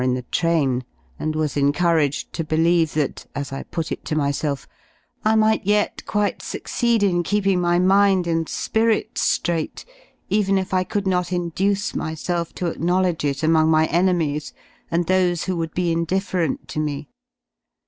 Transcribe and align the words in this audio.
in 0.01 0.15
the 0.15 0.23
train, 0.23 0.83
and 1.19 1.35
was 1.35 1.55
encouraged 1.55 2.33
to 2.33 2.43
believe 2.43 2.95
that— 2.95 3.27
as 3.35 3.51
I 3.53 3.61
put 3.61 3.91
it 3.91 4.03
to 4.05 4.15
myself— 4.15 4.67
I 5.23 5.35
might 5.35 5.63
yet 5.63 6.03
quite 6.07 6.41
succeed 6.41 7.03
in 7.03 7.21
keeping 7.21 7.61
my 7.61 7.77
mind 7.77 8.25
and 8.25 8.49
spirit 8.49 9.13
^raight, 9.13 9.85
even 10.27 10.57
if 10.57 10.73
I 10.73 10.83
could 10.83 11.05
not 11.05 11.31
induce 11.31 11.93
myself 11.93 12.51
to 12.55 12.65
acknowledge 12.65 13.23
it 13.23 13.43
among 13.43 13.69
my 13.69 13.85
enemies 13.89 14.53
and 14.89 15.05
those 15.05 15.43
who 15.43 15.55
would 15.57 15.75
be 15.75 15.91
indifferent 15.91 16.67
to 16.69 16.79
me. 16.79 17.07